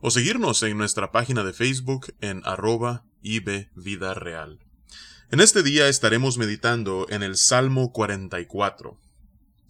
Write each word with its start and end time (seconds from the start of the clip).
o 0.00 0.10
seguirnos 0.10 0.62
en 0.62 0.78
nuestra 0.78 1.12
página 1.12 1.44
de 1.44 1.52
Facebook 1.52 2.14
en 2.20 2.42
arroba 2.44 3.04
Vida 3.22 4.14
Real. 4.14 4.58
En 5.30 5.40
este 5.40 5.62
día 5.62 5.88
estaremos 5.88 6.38
meditando 6.38 7.06
en 7.10 7.22
el 7.22 7.36
Salmo 7.36 7.92
44. 7.92 8.98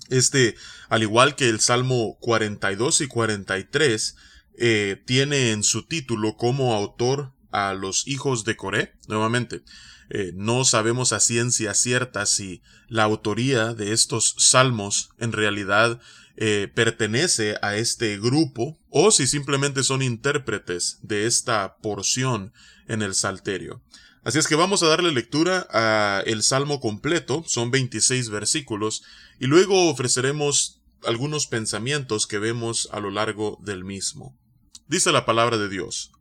Este, 0.09 0.54
al 0.88 1.02
igual 1.02 1.34
que 1.34 1.48
el 1.48 1.60
Salmo 1.60 2.16
42 2.20 3.01
y 3.01 3.09
43, 3.09 4.16
eh, 4.59 5.02
tiene 5.04 5.51
en 5.51 5.62
su 5.62 5.84
título 5.87 6.37
como 6.37 6.74
autor 6.74 7.32
a 7.51 7.74
los 7.74 8.06
hijos 8.06 8.45
de 8.45 8.56
Coré. 8.56 8.95
Nuevamente, 9.09 9.62
eh, 10.10 10.32
no 10.34 10.65
sabemos 10.65 11.12
a 11.12 11.20
ciencia 11.20 11.74
cierta 11.74 12.24
si 12.26 12.62
la 12.88 13.04
autoría 13.04 13.74
de 13.74 13.92
estos 13.92 14.34
salmos 14.38 15.10
en 15.18 15.32
realidad 15.32 16.01
eh, 16.41 16.70
pertenece 16.73 17.56
a 17.62 17.74
este 17.74 18.16
grupo 18.16 18.79
o 18.91 19.10
si 19.10 19.27
simplemente 19.27 19.83
son 19.83 20.02
intérpretes 20.02 21.01
de 21.02 21.27
esta 21.27 21.79
porción 21.79 22.52
en 22.87 23.02
el 23.02 23.16
Salterio. 23.16 23.83
Así 24.23 24.38
es 24.38 24.46
que 24.46 24.55
vamos 24.55 24.85
a 24.85 24.87
darle 24.87 25.10
lectura 25.10 25.66
a 25.73 26.23
el 26.27 26.45
Salmo 26.45 26.79
completo, 26.79 27.43
son 27.45 27.73
26 27.73 28.30
versículos, 28.30 29.02
y 29.40 29.46
luego 29.46 29.90
ofreceremos 29.90 30.80
algunos 31.04 31.49
pensamientos 31.49 32.29
que 32.29 32.38
vemos 32.38 32.88
a 32.93 33.01
lo 33.01 33.10
largo 33.10 33.59
del 33.60 33.84
mismo. 33.84 34.38
Dice 34.87 35.10
la 35.10 35.27
palabra 35.27 35.59
de 35.59 35.68
Dios. 35.68 36.12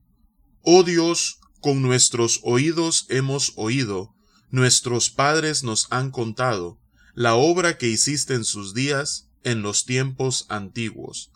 Oh 0.64 0.82
Dios, 0.82 1.42
con 1.60 1.84
nuestros 1.84 2.40
oídos 2.42 3.06
hemos 3.10 3.54
oído, 3.56 4.16
nuestros 4.50 5.12
padres 5.12 5.64
nos 5.64 5.86
han 5.92 6.10
contado, 6.10 6.80
la 7.14 7.36
obra 7.36 7.78
que 7.78 7.88
hiciste 7.88 8.34
en 8.34 8.46
sus 8.46 8.74
días, 8.74 9.27
en 9.48 9.62
los 9.62 9.86
tiempos 9.86 10.46
antiguos. 10.50 11.32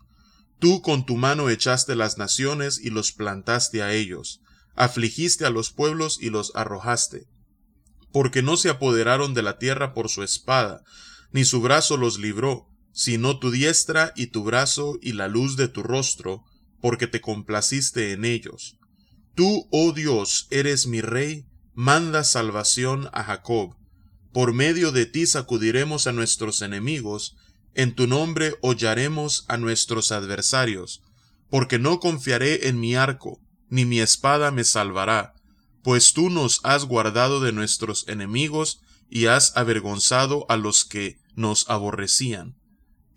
Tú 0.59 0.81
con 0.81 1.05
tu 1.05 1.15
mano 1.15 1.49
echaste 1.49 1.95
las 1.95 2.17
naciones 2.17 2.79
y 2.79 2.89
los 2.89 3.13
plantaste 3.13 3.81
a 3.81 3.93
ellos, 3.93 4.41
afligiste 4.75 5.45
a 5.45 5.49
los 5.49 5.71
pueblos 5.71 6.19
y 6.21 6.29
los 6.29 6.51
arrojaste, 6.53 7.25
porque 8.11 8.41
no 8.41 8.57
se 8.57 8.69
apoderaron 8.69 9.33
de 9.33 9.43
la 9.43 9.57
tierra 9.57 9.93
por 9.93 10.09
su 10.09 10.23
espada, 10.23 10.83
ni 11.31 11.45
su 11.45 11.61
brazo 11.61 11.95
los 11.95 12.19
libró, 12.19 12.67
sino 12.91 13.39
tu 13.39 13.49
diestra 13.49 14.11
y 14.17 14.27
tu 14.27 14.43
brazo 14.43 14.99
y 15.01 15.13
la 15.13 15.29
luz 15.29 15.55
de 15.55 15.69
tu 15.69 15.81
rostro, 15.81 16.43
porque 16.81 17.07
te 17.07 17.21
complaciste 17.21 18.11
en 18.11 18.25
ellos. 18.25 18.77
Tú, 19.35 19.69
oh 19.71 19.93
Dios, 19.93 20.47
eres 20.51 20.85
mi 20.85 20.99
rey, 20.99 21.45
manda 21.73 22.25
salvación 22.25 23.09
a 23.13 23.23
Jacob. 23.23 23.77
Por 24.33 24.53
medio 24.53 24.91
de 24.91 25.05
ti 25.05 25.25
sacudiremos 25.27 26.07
a 26.07 26.11
nuestros 26.11 26.61
enemigos, 26.61 27.37
en 27.73 27.95
tu 27.95 28.07
nombre 28.07 28.55
hollaremos 28.61 29.45
a 29.47 29.57
nuestros 29.57 30.11
adversarios, 30.11 31.01
porque 31.49 31.79
no 31.79 31.99
confiaré 31.99 32.67
en 32.67 32.79
mi 32.79 32.95
arco, 32.95 33.39
ni 33.69 33.85
mi 33.85 33.99
espada 33.99 34.51
me 34.51 34.63
salvará, 34.63 35.33
pues 35.83 36.13
tú 36.13 36.29
nos 36.29 36.59
has 36.63 36.85
guardado 36.85 37.39
de 37.39 37.53
nuestros 37.53 38.07
enemigos 38.07 38.81
y 39.09 39.27
has 39.27 39.55
avergonzado 39.55 40.45
a 40.49 40.57
los 40.57 40.85
que 40.85 41.17
nos 41.35 41.69
aborrecían. 41.69 42.55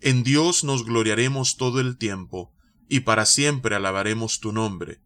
En 0.01 0.23
Dios 0.23 0.63
nos 0.63 0.85
gloriaremos 0.85 1.57
todo 1.57 1.79
el 1.79 1.97
tiempo, 1.97 2.53
y 2.87 3.01
para 3.01 3.25
siempre 3.25 3.75
alabaremos 3.75 4.39
tu 4.39 4.51
nombre. 4.51 5.01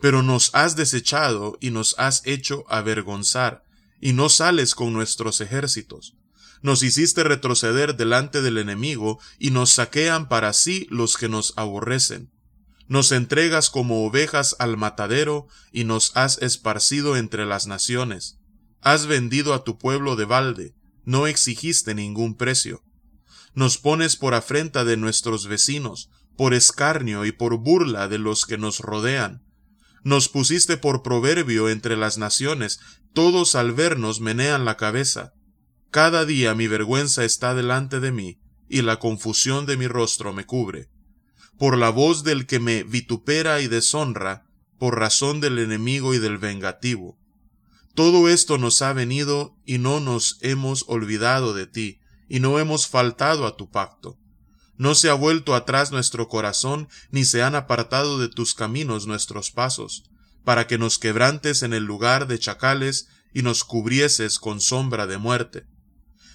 Pero 0.00 0.22
nos 0.22 0.54
has 0.54 0.76
desechado 0.76 1.58
y 1.60 1.70
nos 1.70 1.94
has 1.98 2.22
hecho 2.26 2.64
avergonzar, 2.68 3.62
y 4.00 4.14
no 4.14 4.30
sales 4.30 4.74
con 4.74 4.92
nuestros 4.92 5.40
ejércitos 5.40 6.16
nos 6.62 6.82
hiciste 6.82 7.24
retroceder 7.24 7.96
delante 7.96 8.42
del 8.42 8.58
enemigo 8.58 9.18
y 9.38 9.50
nos 9.50 9.70
saquean 9.70 10.28
para 10.28 10.52
sí 10.52 10.86
los 10.90 11.16
que 11.16 11.28
nos 11.28 11.54
aborrecen. 11.56 12.30
Nos 12.86 13.12
entregas 13.12 13.70
como 13.70 14.04
ovejas 14.04 14.56
al 14.58 14.76
matadero 14.76 15.46
y 15.72 15.84
nos 15.84 16.16
has 16.16 16.38
esparcido 16.38 17.16
entre 17.16 17.46
las 17.46 17.66
naciones. 17.66 18.38
Has 18.80 19.06
vendido 19.06 19.54
a 19.54 19.64
tu 19.64 19.78
pueblo 19.78 20.16
de 20.16 20.24
balde, 20.24 20.74
no 21.04 21.26
exigiste 21.26 21.94
ningún 21.94 22.36
precio. 22.36 22.82
Nos 23.54 23.78
pones 23.78 24.16
por 24.16 24.34
afrenta 24.34 24.84
de 24.84 24.96
nuestros 24.96 25.46
vecinos, 25.46 26.10
por 26.36 26.54
escarnio 26.54 27.24
y 27.24 27.32
por 27.32 27.58
burla 27.58 28.08
de 28.08 28.18
los 28.18 28.46
que 28.46 28.58
nos 28.58 28.80
rodean. 28.80 29.44
Nos 30.02 30.28
pusiste 30.28 30.76
por 30.76 31.02
proverbio 31.02 31.68
entre 31.68 31.96
las 31.96 32.16
naciones, 32.16 32.80
todos 33.12 33.54
al 33.54 33.72
vernos 33.72 34.20
menean 34.20 34.64
la 34.64 34.76
cabeza. 34.76 35.32
Cada 35.90 36.24
día 36.24 36.54
mi 36.54 36.68
vergüenza 36.68 37.24
está 37.24 37.52
delante 37.52 37.98
de 37.98 38.12
mí, 38.12 38.38
y 38.68 38.82
la 38.82 39.00
confusión 39.00 39.66
de 39.66 39.76
mi 39.76 39.88
rostro 39.88 40.32
me 40.32 40.46
cubre. 40.46 40.88
Por 41.58 41.76
la 41.76 41.90
voz 41.90 42.22
del 42.22 42.46
que 42.46 42.60
me 42.60 42.84
vitupera 42.84 43.60
y 43.60 43.66
deshonra, 43.66 44.46
por 44.78 45.00
razón 45.00 45.40
del 45.40 45.58
enemigo 45.58 46.14
y 46.14 46.20
del 46.20 46.38
vengativo. 46.38 47.18
Todo 47.96 48.28
esto 48.28 48.56
nos 48.56 48.82
ha 48.82 48.92
venido 48.92 49.56
y 49.66 49.78
no 49.78 49.98
nos 49.98 50.38
hemos 50.42 50.84
olvidado 50.86 51.54
de 51.54 51.66
ti, 51.66 51.98
y 52.28 52.38
no 52.38 52.60
hemos 52.60 52.86
faltado 52.86 53.44
a 53.44 53.56
tu 53.56 53.68
pacto. 53.68 54.16
No 54.76 54.94
se 54.94 55.10
ha 55.10 55.14
vuelto 55.14 55.56
atrás 55.56 55.90
nuestro 55.90 56.28
corazón, 56.28 56.88
ni 57.10 57.24
se 57.24 57.42
han 57.42 57.56
apartado 57.56 58.20
de 58.20 58.28
tus 58.28 58.54
caminos 58.54 59.08
nuestros 59.08 59.50
pasos, 59.50 60.04
para 60.44 60.68
que 60.68 60.78
nos 60.78 61.00
quebrantes 61.00 61.64
en 61.64 61.74
el 61.74 61.82
lugar 61.82 62.28
de 62.28 62.38
chacales 62.38 63.08
y 63.34 63.42
nos 63.42 63.64
cubrieses 63.64 64.38
con 64.38 64.60
sombra 64.60 65.08
de 65.08 65.18
muerte 65.18 65.66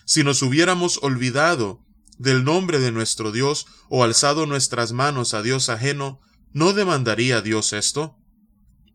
si 0.06 0.24
nos 0.24 0.42
hubiéramos 0.42 1.00
olvidado 1.02 1.84
del 2.18 2.44
nombre 2.44 2.80
de 2.80 2.92
nuestro 2.92 3.32
Dios 3.32 3.66
o 3.90 4.04
alzado 4.04 4.46
nuestras 4.46 4.92
manos 4.92 5.34
a 5.34 5.42
Dios 5.42 5.70
ajeno, 5.70 6.22
¿no 6.54 6.74
demandaría 6.74 7.42
Dios 7.42 7.74
esto? 7.74 8.18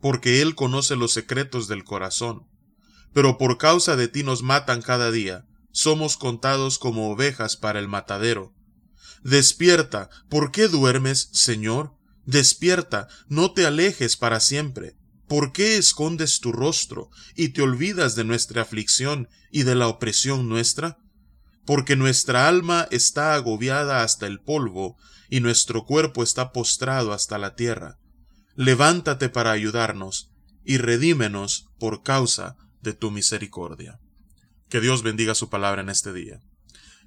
Porque 0.00 0.40
Él 0.40 0.54
conoce 0.54 0.96
los 0.96 1.12
secretos 1.12 1.68
del 1.68 1.84
corazón. 1.84 2.46
Pero 3.12 3.36
por 3.36 3.58
causa 3.58 3.96
de 3.96 4.08
ti 4.08 4.22
nos 4.22 4.42
matan 4.42 4.82
cada 4.82 5.10
día, 5.10 5.46
somos 5.72 6.16
contados 6.16 6.78
como 6.78 7.10
ovejas 7.10 7.56
para 7.56 7.78
el 7.78 7.88
matadero. 7.88 8.54
Despierta, 9.22 10.08
¿por 10.28 10.52
qué 10.52 10.68
duermes, 10.68 11.28
Señor? 11.32 11.94
Despierta, 12.24 13.08
no 13.28 13.52
te 13.52 13.66
alejes 13.66 14.16
para 14.16 14.40
siempre. 14.40 14.96
¿Por 15.30 15.52
qué 15.52 15.76
escondes 15.76 16.40
tu 16.40 16.50
rostro 16.50 17.08
y 17.36 17.50
te 17.50 17.62
olvidas 17.62 18.16
de 18.16 18.24
nuestra 18.24 18.62
aflicción 18.62 19.28
y 19.52 19.62
de 19.62 19.76
la 19.76 19.86
opresión 19.86 20.48
nuestra? 20.48 20.98
Porque 21.64 21.94
nuestra 21.94 22.48
alma 22.48 22.88
está 22.90 23.34
agobiada 23.34 24.02
hasta 24.02 24.26
el 24.26 24.40
polvo 24.40 24.96
y 25.28 25.38
nuestro 25.38 25.84
cuerpo 25.84 26.24
está 26.24 26.50
postrado 26.50 27.12
hasta 27.12 27.38
la 27.38 27.54
tierra. 27.54 27.96
Levántate 28.56 29.28
para 29.28 29.52
ayudarnos 29.52 30.32
y 30.64 30.78
redímenos 30.78 31.68
por 31.78 32.02
causa 32.02 32.56
de 32.82 32.92
tu 32.92 33.12
misericordia. 33.12 34.00
Que 34.68 34.80
Dios 34.80 35.04
bendiga 35.04 35.36
su 35.36 35.48
palabra 35.48 35.80
en 35.80 35.90
este 35.90 36.12
día. 36.12 36.40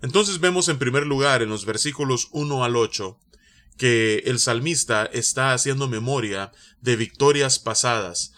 Entonces 0.02 0.40
vemos 0.40 0.70
en 0.70 0.80
primer 0.80 1.06
lugar 1.06 1.42
en 1.42 1.50
los 1.50 1.66
versículos 1.66 2.30
1 2.32 2.64
al 2.64 2.78
8 2.78 3.20
que 3.78 4.24
el 4.26 4.40
salmista 4.40 5.06
está 5.06 5.54
haciendo 5.54 5.88
memoria 5.88 6.52
de 6.82 6.96
victorias 6.96 7.60
pasadas, 7.60 8.34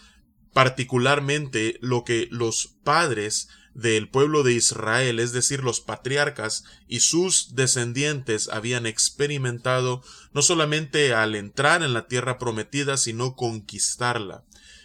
particularmente 0.52 1.78
lo 1.80 2.04
que 2.04 2.28
los 2.30 2.76
padres 2.82 3.48
del 3.76 4.08
pueblo 4.08 4.42
de 4.42 4.54
Israel, 4.54 5.20
es 5.20 5.32
decir, 5.32 5.62
los 5.62 5.80
patriarcas 5.80 6.64
y 6.88 7.00
sus 7.00 7.54
descendientes 7.54 8.48
habían 8.48 8.86
experimentado 8.86 10.02
no 10.32 10.40
solamente 10.40 11.12
al 11.12 11.34
entrar 11.34 11.82
en 11.82 11.92
la 11.92 12.06
tierra 12.06 12.38
prometida, 12.38 12.96
sino 12.96 13.36
conquistarla. 13.36 14.44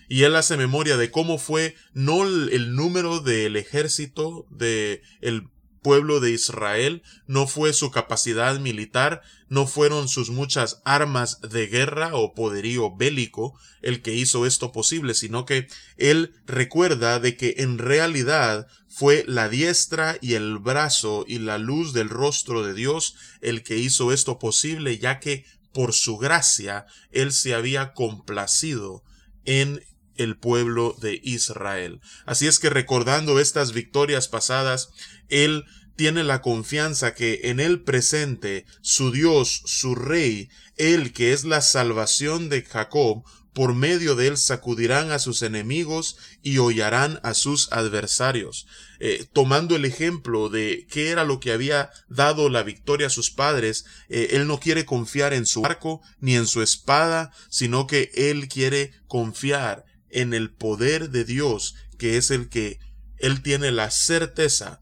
Y 0.09 0.23
él 0.23 0.35
hace 0.35 0.57
memoria 0.57 0.97
de 0.97 1.09
cómo 1.09 1.37
fue 1.37 1.75
no 1.93 2.23
el 2.23 2.75
número 2.75 3.21
del 3.21 3.55
ejército 3.55 4.45
de 4.49 5.01
el 5.21 5.47
pueblo 5.81 6.19
de 6.19 6.31
Israel, 6.31 7.03
no 7.27 7.47
fue 7.47 7.73
su 7.73 7.91
capacidad 7.91 8.59
militar, 8.59 9.21
no 9.49 9.67
fueron 9.67 10.07
sus 10.07 10.29
muchas 10.29 10.81
armas 10.85 11.41
de 11.41 11.67
guerra 11.67 12.15
o 12.15 12.33
poderío 12.33 12.95
bélico 12.95 13.59
el 13.81 14.01
que 14.01 14.13
hizo 14.13 14.45
esto 14.45 14.71
posible, 14.71 15.13
sino 15.13 15.45
que 15.45 15.67
él 15.97 16.33
recuerda 16.45 17.19
de 17.19 17.35
que 17.35 17.55
en 17.57 17.77
realidad 17.77 18.67
fue 18.87 19.23
la 19.27 19.49
diestra 19.49 20.17
y 20.21 20.35
el 20.35 20.59
brazo 20.59 21.25
y 21.27 21.39
la 21.39 21.57
luz 21.57 21.93
del 21.93 22.09
rostro 22.09 22.63
de 22.63 22.73
Dios 22.73 23.15
el 23.41 23.63
que 23.63 23.77
hizo 23.77 24.11
esto 24.11 24.39
posible, 24.39 24.97
ya 24.97 25.19
que 25.19 25.45
por 25.73 25.93
su 25.93 26.17
gracia 26.17 26.85
él 27.11 27.31
se 27.31 27.53
había 27.53 27.93
complacido 27.93 29.03
en 29.45 29.83
el 30.15 30.37
pueblo 30.37 30.95
de 31.01 31.19
Israel. 31.23 32.01
Así 32.25 32.47
es 32.47 32.59
que 32.59 32.69
recordando 32.69 33.39
estas 33.39 33.73
victorias 33.73 34.27
pasadas, 34.27 34.89
Él 35.29 35.65
tiene 35.95 36.23
la 36.23 36.41
confianza 36.41 37.13
que 37.13 37.41
en 37.43 37.59
el 37.59 37.81
presente 37.81 38.65
su 38.81 39.11
Dios, 39.11 39.61
su 39.65 39.95
Rey, 39.95 40.49
Él 40.77 41.13
que 41.13 41.33
es 41.33 41.43
la 41.43 41.61
salvación 41.61 42.49
de 42.49 42.63
Jacob, 42.63 43.23
por 43.53 43.75
medio 43.75 44.15
de 44.15 44.27
él 44.27 44.37
sacudirán 44.37 45.11
a 45.11 45.19
sus 45.19 45.41
enemigos 45.41 46.17
y 46.41 46.57
hollarán 46.59 47.19
a 47.23 47.33
sus 47.33 47.71
adversarios. 47.71 48.65
Eh, 48.99 49.25
tomando 49.33 49.75
el 49.75 49.85
ejemplo 49.85 50.49
de 50.49 50.87
qué 50.89 51.09
era 51.09 51.25
lo 51.25 51.39
que 51.39 51.51
había 51.51 51.91
dado 52.07 52.49
la 52.49 52.63
victoria 52.63 53.07
a 53.07 53.11
sus 53.11 53.31
padres, 53.31 53.85
eh, 54.09 54.29
él 54.31 54.47
no 54.47 54.59
quiere 54.59 54.85
confiar 54.85 55.33
en 55.33 55.45
su 55.45 55.65
arco 55.65 56.01
ni 56.19 56.35
en 56.35 56.47
su 56.47 56.61
espada, 56.61 57.31
sino 57.49 57.87
que 57.87 58.11
él 58.13 58.47
quiere 58.47 58.93
confiar 59.07 59.85
en 60.11 60.33
el 60.33 60.51
poder 60.51 61.09
de 61.09 61.25
Dios, 61.25 61.75
que 61.97 62.17
es 62.17 62.31
el 62.31 62.49
que 62.49 62.79
él 63.17 63.41
tiene 63.41 63.71
la 63.71 63.91
certeza 63.91 64.81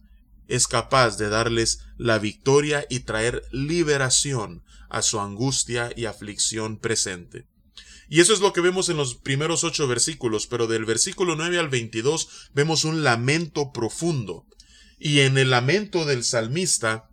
es 0.49 0.67
capaz 0.67 1.17
de 1.17 1.29
darles 1.29 1.81
la 1.97 2.17
victoria 2.17 2.85
y 2.89 3.01
traer 3.01 3.43
liberación 3.51 4.63
a 4.89 5.01
su 5.03 5.19
angustia 5.19 5.91
y 5.95 6.05
aflicción 6.05 6.77
presente. 6.79 7.45
Y 8.09 8.21
eso 8.21 8.33
es 8.33 8.39
lo 8.39 8.51
que 8.51 8.61
vemos 8.61 8.89
en 8.89 8.97
los 8.97 9.13
primeros 9.13 9.63
ocho 9.63 9.87
versículos, 9.87 10.47
pero 10.47 10.65
del 10.65 10.85
versículo 10.85 11.35
9 11.35 11.59
al 11.59 11.69
22 11.69 12.49
vemos 12.53 12.83
un 12.83 13.03
lamento 13.03 13.71
profundo. 13.71 14.47
Y 14.97 15.19
en 15.19 15.37
el 15.37 15.51
lamento 15.51 16.05
del 16.05 16.23
salmista, 16.23 17.08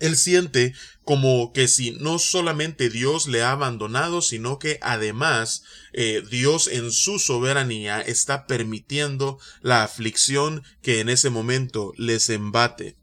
él 0.00 0.16
siente 0.16 0.74
como 1.04 1.52
que 1.52 1.68
si 1.68 1.92
no 1.92 2.18
solamente 2.18 2.90
Dios 2.90 3.26
le 3.26 3.42
ha 3.42 3.52
abandonado, 3.52 4.22
sino 4.22 4.58
que 4.58 4.78
además 4.82 5.62
eh, 5.92 6.22
Dios 6.30 6.68
en 6.68 6.92
su 6.92 7.18
soberanía 7.18 8.00
está 8.00 8.46
permitiendo 8.46 9.38
la 9.60 9.82
aflicción 9.82 10.62
que 10.82 11.00
en 11.00 11.08
ese 11.08 11.30
momento 11.30 11.92
les 11.96 12.30
embate. 12.30 12.96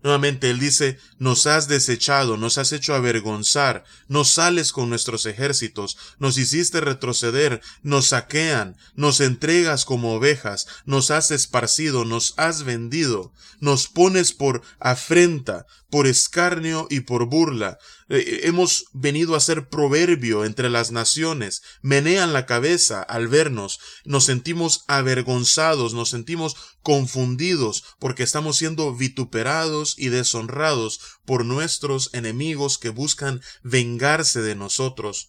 Nuevamente 0.00 0.48
él 0.50 0.60
dice, 0.60 0.96
nos 1.18 1.48
has 1.48 1.66
desechado, 1.66 2.36
nos 2.36 2.56
has 2.56 2.72
hecho 2.72 2.94
avergonzar, 2.94 3.84
nos 4.06 4.30
sales 4.30 4.70
con 4.70 4.88
nuestros 4.88 5.26
ejércitos, 5.26 5.98
nos 6.20 6.38
hiciste 6.38 6.80
retroceder, 6.80 7.60
nos 7.82 8.08
saquean, 8.08 8.76
nos 8.94 9.20
entregas 9.20 9.84
como 9.84 10.14
ovejas, 10.14 10.68
nos 10.86 11.10
has 11.10 11.32
esparcido, 11.32 12.04
nos 12.04 12.34
has 12.36 12.62
vendido, 12.62 13.32
nos 13.58 13.88
pones 13.88 14.32
por 14.32 14.62
afrenta, 14.78 15.66
por 15.90 16.06
escarnio 16.06 16.86
y 16.90 17.00
por 17.00 17.26
burla. 17.26 17.78
Eh, 18.08 18.40
hemos 18.44 18.86
venido 18.92 19.34
a 19.34 19.40
ser 19.40 19.68
proverbio 19.68 20.44
entre 20.44 20.70
las 20.70 20.92
naciones, 20.92 21.62
menean 21.82 22.32
la 22.32 22.46
cabeza 22.46 23.02
al 23.02 23.28
vernos, 23.28 23.78
nos 24.04 24.24
sentimos 24.24 24.84
avergonzados, 24.86 25.94
nos 25.94 26.10
sentimos 26.10 26.56
confundidos 26.82 27.84
porque 27.98 28.22
estamos 28.22 28.56
siendo 28.56 28.94
vituperados 28.94 29.94
y 29.98 30.08
deshonrados 30.08 31.00
por 31.24 31.44
nuestros 31.44 32.10
enemigos 32.12 32.78
que 32.78 32.90
buscan 32.90 33.40
vengarse 33.62 34.42
de 34.42 34.54
nosotros. 34.54 35.28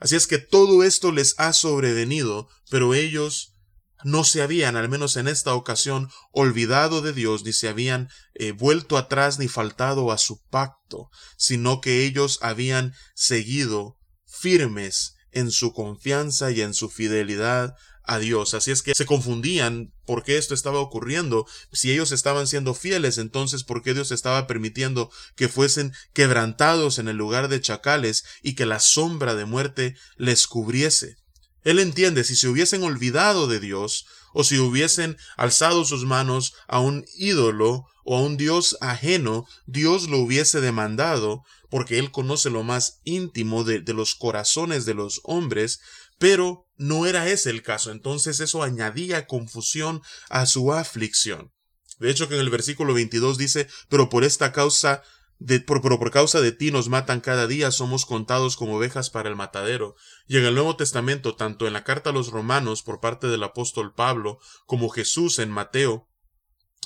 Así 0.00 0.16
es 0.16 0.26
que 0.26 0.38
todo 0.38 0.84
esto 0.84 1.12
les 1.12 1.34
ha 1.38 1.52
sobrevenido, 1.52 2.48
pero 2.70 2.94
ellos 2.94 3.57
no 4.04 4.24
se 4.24 4.42
habían, 4.42 4.76
al 4.76 4.88
menos 4.88 5.16
en 5.16 5.28
esta 5.28 5.54
ocasión, 5.54 6.10
olvidado 6.32 7.00
de 7.00 7.12
Dios, 7.12 7.44
ni 7.44 7.52
se 7.52 7.68
habían 7.68 8.08
eh, 8.34 8.52
vuelto 8.52 8.96
atrás 8.96 9.38
ni 9.38 9.48
faltado 9.48 10.12
a 10.12 10.18
su 10.18 10.40
pacto, 10.48 11.10
sino 11.36 11.80
que 11.80 12.04
ellos 12.04 12.38
habían 12.42 12.94
seguido 13.14 13.98
firmes 14.26 15.14
en 15.32 15.50
su 15.50 15.72
confianza 15.72 16.50
y 16.50 16.62
en 16.62 16.74
su 16.74 16.88
fidelidad 16.88 17.74
a 18.08 18.18
Dios. 18.18 18.54
Así 18.54 18.70
es 18.70 18.82
que 18.82 18.94
se 18.94 19.04
confundían 19.04 19.92
por 20.06 20.24
qué 20.24 20.38
esto 20.38 20.54
estaba 20.54 20.80
ocurriendo. 20.80 21.46
Si 21.72 21.92
ellos 21.92 22.10
estaban 22.10 22.46
siendo 22.46 22.74
fieles, 22.74 23.18
entonces 23.18 23.64
por 23.64 23.82
qué 23.82 23.94
Dios 23.94 24.10
estaba 24.10 24.46
permitiendo 24.46 25.10
que 25.36 25.48
fuesen 25.48 25.92
quebrantados 26.14 26.98
en 26.98 27.08
el 27.08 27.16
lugar 27.16 27.48
de 27.48 27.60
chacales 27.60 28.24
y 28.42 28.54
que 28.54 28.64
la 28.64 28.80
sombra 28.80 29.34
de 29.34 29.44
muerte 29.44 29.94
les 30.16 30.46
cubriese. 30.46 31.16
Él 31.64 31.78
entiende, 31.78 32.24
si 32.24 32.36
se 32.36 32.48
hubiesen 32.48 32.82
olvidado 32.82 33.46
de 33.46 33.60
Dios, 33.60 34.06
o 34.32 34.44
si 34.44 34.58
hubiesen 34.58 35.16
alzado 35.36 35.84
sus 35.84 36.04
manos 36.04 36.54
a 36.66 36.80
un 36.80 37.04
ídolo 37.16 37.86
o 38.04 38.16
a 38.16 38.20
un 38.20 38.36
Dios 38.36 38.76
ajeno, 38.80 39.46
Dios 39.66 40.08
lo 40.08 40.18
hubiese 40.18 40.60
demandado, 40.60 41.42
porque 41.70 41.98
Él 41.98 42.10
conoce 42.10 42.50
lo 42.50 42.62
más 42.62 43.00
íntimo 43.04 43.64
de, 43.64 43.82
los 43.92 44.14
corazones 44.14 44.84
de 44.84 44.94
los 44.94 45.20
hombres, 45.24 45.80
pero 46.18 46.66
no 46.76 47.06
era 47.06 47.28
ese 47.28 47.50
el 47.50 47.62
caso, 47.62 47.90
entonces 47.90 48.40
eso 48.40 48.62
añadía 48.62 49.26
confusión 49.26 50.02
a 50.30 50.46
su 50.46 50.72
aflicción. 50.72 51.52
De 51.98 52.10
hecho 52.10 52.28
que 52.28 52.34
en 52.34 52.40
el 52.40 52.50
versículo 52.50 52.94
22 52.94 53.38
dice, 53.38 53.68
pero 53.88 54.08
por 54.08 54.24
esta 54.24 54.52
causa 54.52 55.02
de, 55.38 55.60
por, 55.60 55.80
por, 55.80 56.10
causa 56.10 56.40
de 56.40 56.52
ti 56.52 56.70
nos 56.70 56.88
matan 56.88 57.20
cada 57.20 57.46
día, 57.46 57.70
somos 57.70 58.06
contados 58.06 58.56
como 58.56 58.76
ovejas 58.76 59.10
para 59.10 59.28
el 59.28 59.36
matadero. 59.36 59.94
Y 60.26 60.36
en 60.36 60.44
el 60.44 60.54
Nuevo 60.54 60.76
Testamento, 60.76 61.36
tanto 61.36 61.66
en 61.66 61.72
la 61.72 61.84
carta 61.84 62.10
a 62.10 62.12
los 62.12 62.30
romanos 62.30 62.82
por 62.82 63.00
parte 63.00 63.28
del 63.28 63.44
apóstol 63.44 63.94
Pablo, 63.94 64.40
como 64.66 64.88
Jesús 64.88 65.38
en 65.38 65.50
Mateo, 65.50 66.07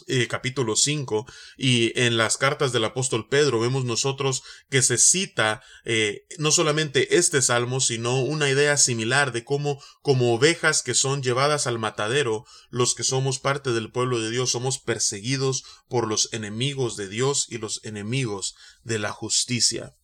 eh, 0.09 0.27
capítulo 0.27 0.75
5 0.75 1.27
y 1.57 1.99
en 2.01 2.17
las 2.17 2.37
cartas 2.37 2.73
del 2.73 2.85
apóstol 2.85 3.29
Pedro 3.29 3.61
vemos 3.61 3.85
nosotros 3.85 4.43
que 4.69 4.83
se 4.83 4.99
cita 4.99 5.63
eh, 5.85 6.25
no 6.39 6.51
solamente 6.51 7.19
este 7.19 7.41
salmo 7.41 7.81
sino 7.81 8.21
una 8.21 8.51
idea 8.51 8.77
similar 8.77 9.33
de 9.33 9.45
cómo 9.45 9.81
como 10.01 10.35
ovejas 10.35 10.83
que 10.83 10.95
son 10.95 11.23
llevadas 11.23 11.67
al 11.67 11.79
matadero 11.79 12.45
los 12.69 12.95
que 12.95 13.05
somos 13.05 13.39
parte 13.39 13.73
del 13.73 13.93
pueblo 13.93 14.19
de 14.19 14.31
Dios 14.31 14.51
somos 14.51 14.79
perseguidos 14.79 15.65
por 15.89 16.09
los 16.09 16.33
enemigos 16.33 16.97
de 16.97 17.09
Dios 17.09 17.47
y 17.49 17.59
los 17.59 17.85
enemigos 17.85 18.55
de 18.83 18.99
la 18.99 19.13
justicia. 19.13 19.95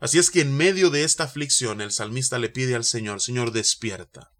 Así 0.00 0.18
es 0.18 0.30
que 0.30 0.42
en 0.42 0.56
medio 0.56 0.90
de 0.90 1.04
esta 1.04 1.24
aflicción 1.24 1.80
el 1.80 1.90
salmista 1.90 2.38
le 2.38 2.50
pide 2.50 2.74
al 2.74 2.84
Señor 2.84 3.20
Señor 3.20 3.52
despierta. 3.52 4.32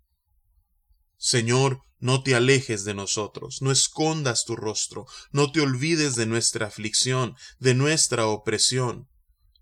Señor 1.16 1.82
no 2.00 2.22
te 2.22 2.34
alejes 2.34 2.84
de 2.84 2.94
nosotros, 2.94 3.60
no 3.60 3.72
escondas 3.72 4.44
tu 4.44 4.56
rostro, 4.56 5.06
no 5.32 5.50
te 5.50 5.60
olvides 5.60 6.14
de 6.14 6.26
nuestra 6.26 6.66
aflicción, 6.66 7.34
de 7.58 7.74
nuestra 7.74 8.26
opresión. 8.26 9.08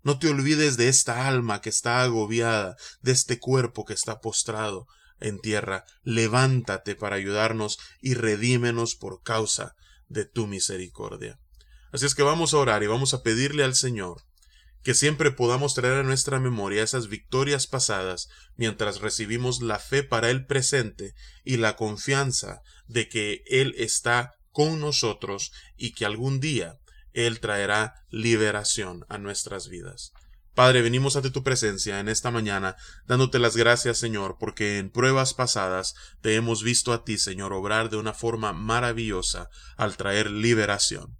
No 0.03 0.19
te 0.19 0.29
olvides 0.29 0.77
de 0.77 0.87
esta 0.87 1.27
alma 1.27 1.61
que 1.61 1.69
está 1.69 2.01
agobiada, 2.01 2.77
de 3.01 3.11
este 3.11 3.39
cuerpo 3.39 3.83
que 3.83 3.93
está 3.93 4.21
postrado 4.21 4.87
en 5.19 5.39
tierra. 5.39 5.83
Levántate 6.03 6.95
para 6.95 7.15
ayudarnos 7.17 7.77
y 7.99 8.13
redímenos 8.13 8.95
por 8.95 9.21
causa 9.21 9.75
de 10.07 10.25
tu 10.25 10.47
misericordia. 10.47 11.39
Así 11.91 12.05
es 12.05 12.15
que 12.15 12.23
vamos 12.23 12.53
a 12.53 12.57
orar 12.57 12.83
y 12.83 12.87
vamos 12.87 13.13
a 13.13 13.21
pedirle 13.23 13.63
al 13.63 13.75
Señor 13.75 14.26
que 14.87 14.93
siempre 14.93 15.31
podamos 15.31 15.73
traer 15.73 15.95
a 15.95 16.03
nuestra 16.03 16.39
memoria 16.39 16.81
esas 16.81 17.09
victorias 17.09 17.67
pasadas 17.67 18.29
mientras 18.55 19.01
recibimos 19.01 19.61
la 19.61 19.79
fe 19.79 20.01
para 20.01 20.29
el 20.29 20.45
presente 20.45 21.13
y 21.43 21.57
la 21.57 21.75
confianza 21.75 22.61
de 22.87 23.09
que 23.09 23.43
Él 23.47 23.75
está 23.77 24.35
con 24.53 24.79
nosotros 24.79 25.51
y 25.75 25.91
que 25.91 26.05
algún 26.05 26.39
día 26.39 26.79
Él 27.11 27.41
traerá 27.41 27.95
liberación 28.11 29.05
a 29.09 29.17
nuestras 29.17 29.67
vidas. 29.67 30.13
Padre, 30.55 30.81
venimos 30.81 31.17
ante 31.17 31.31
tu 31.31 31.43
presencia 31.43 31.99
en 31.99 32.07
esta 32.07 32.31
mañana, 32.31 32.77
dándote 33.07 33.39
las 33.39 33.57
gracias, 33.57 33.97
Señor, 33.97 34.37
porque 34.39 34.77
en 34.77 34.89
pruebas 34.89 35.33
pasadas 35.33 35.95
te 36.21 36.35
hemos 36.35 36.63
visto 36.63 36.93
a 36.93 37.03
ti, 37.03 37.17
Señor, 37.17 37.51
obrar 37.51 37.89
de 37.89 37.97
una 37.97 38.13
forma 38.13 38.53
maravillosa 38.53 39.49
al 39.75 39.97
traer 39.97 40.31
liberación. 40.31 41.17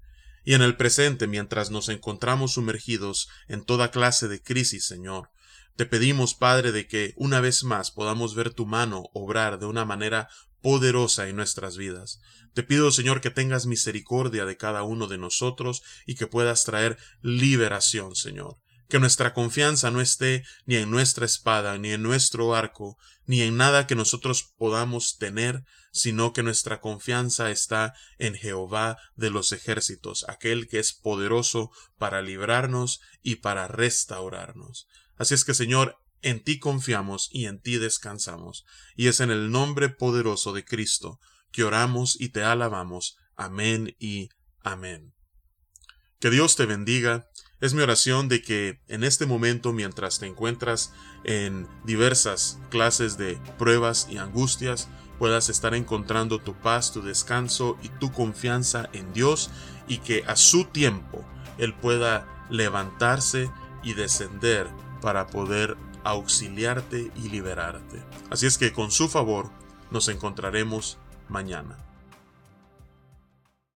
Y 0.47 0.53
en 0.53 0.61
el 0.61 0.77
presente, 0.77 1.27
mientras 1.27 1.71
nos 1.71 1.89
encontramos 1.89 2.53
sumergidos 2.53 3.27
en 3.49 3.65
toda 3.65 3.91
clase 3.91 4.29
de 4.29 4.41
crisis, 4.41 4.85
Señor, 4.85 5.29
te 5.75 5.85
pedimos, 5.85 6.35
Padre, 6.35 6.71
de 6.71 6.87
que 6.87 7.13
una 7.17 7.41
vez 7.41 7.65
más 7.65 7.91
podamos 7.91 8.33
ver 8.33 8.53
tu 8.53 8.65
mano 8.65 9.09
obrar 9.11 9.59
de 9.59 9.65
una 9.65 9.83
manera 9.83 10.29
poderosa 10.61 11.27
en 11.27 11.35
nuestras 11.35 11.75
vidas. 11.75 12.21
Te 12.53 12.63
pido, 12.63 12.91
Señor, 12.91 13.19
que 13.19 13.29
tengas 13.29 13.65
misericordia 13.65 14.45
de 14.45 14.55
cada 14.55 14.83
uno 14.83 15.07
de 15.07 15.17
nosotros 15.17 15.83
y 16.05 16.15
que 16.15 16.27
puedas 16.27 16.63
traer 16.63 16.97
liberación, 17.21 18.15
Señor. 18.15 18.55
Que 18.89 18.99
nuestra 18.99 19.33
confianza 19.33 19.91
no 19.91 20.01
esté 20.01 20.43
ni 20.65 20.75
en 20.75 20.89
nuestra 20.89 21.25
espada, 21.25 21.77
ni 21.77 21.91
en 21.91 22.03
nuestro 22.03 22.55
arco, 22.55 22.97
ni 23.25 23.41
en 23.41 23.57
nada 23.57 23.85
que 23.87 23.95
nosotros 23.95 24.53
podamos 24.57 25.17
tener, 25.17 25.63
sino 25.91 26.31
que 26.31 26.43
nuestra 26.43 26.79
confianza 26.79 27.51
está 27.51 27.93
en 28.17 28.35
Jehová 28.35 28.97
de 29.15 29.29
los 29.29 29.51
ejércitos, 29.51 30.25
aquel 30.29 30.67
que 30.67 30.79
es 30.79 30.93
poderoso 30.93 31.71
para 31.97 32.21
librarnos 32.21 33.01
y 33.21 33.37
para 33.37 33.67
restaurarnos. 33.67 34.87
Así 35.17 35.33
es 35.33 35.43
que, 35.43 35.53
Señor, 35.53 35.97
en 36.21 36.43
ti 36.43 36.59
confiamos 36.59 37.29
y 37.31 37.45
en 37.45 37.59
ti 37.59 37.77
descansamos, 37.77 38.65
y 38.95 39.07
es 39.07 39.19
en 39.19 39.31
el 39.31 39.51
nombre 39.51 39.89
poderoso 39.89 40.53
de 40.53 40.63
Cristo 40.63 41.19
que 41.51 41.63
oramos 41.63 42.19
y 42.19 42.29
te 42.29 42.43
alabamos. 42.43 43.17
Amén 43.35 43.95
y 43.99 44.29
amén. 44.61 45.13
Que 46.19 46.29
Dios 46.29 46.55
te 46.55 46.65
bendiga 46.65 47.27
Es 47.59 47.73
mi 47.73 47.81
oración 47.81 48.29
de 48.29 48.43
que 48.43 48.79
en 48.87 49.03
este 49.03 49.25
momento, 49.25 49.73
mientras 49.73 50.19
te 50.19 50.27
encuentras 50.27 50.93
en 51.23 51.67
diversas 51.85 52.59
clases 52.69 53.17
de 53.17 53.39
pruebas 53.57 54.07
y 54.11 54.17
angustias, 54.17 54.89
puedas 55.17 55.49
estar 55.49 55.73
encontrando 55.73 56.39
tu 56.39 56.53
paz, 56.53 56.93
tu 56.93 57.01
descanso 57.01 57.75
y 57.81 57.89
tu 57.89 58.11
confianza 58.11 58.89
en 58.93 59.11
Dios 59.11 59.49
y 59.87 59.97
que 59.97 60.23
a 60.27 60.35
su 60.35 60.65
tiempo 60.65 61.25
Él 61.57 61.73
pueda 61.73 62.27
levantarse 62.51 63.49
y 63.81 63.95
descender 63.95 64.67
para 65.01 65.25
poder 65.25 65.77
auxiliarte 66.03 67.11
y 67.15 67.29
liberarte. 67.29 68.03
Así 68.29 68.45
es 68.45 68.59
que 68.59 68.71
con 68.71 68.91
su 68.91 69.09
favor 69.09 69.49
nos 69.89 70.09
encontraremos 70.09 70.99
mañana. 71.27 71.86